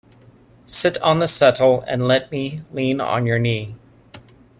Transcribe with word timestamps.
Sit 0.65 0.99
on 1.03 1.19
the 1.19 1.27
settle 1.27 1.81
and 1.81 2.07
let 2.07 2.31
me 2.31 2.57
lean 2.71 2.99
on 2.99 3.27
your 3.27 3.37
knee. 3.37 3.75